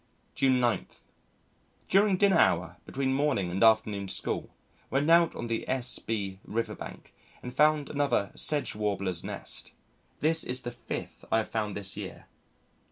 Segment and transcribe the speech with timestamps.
[0.33, 0.87] June 9.
[1.87, 4.49] During dinner hour, between morning and afternoon school,
[4.89, 9.73] went out on the S B River Bank, and found another Sedge Warbler's nest.
[10.19, 12.25] This is the fifth I have found this year.